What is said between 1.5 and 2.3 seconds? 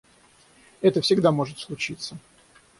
случиться.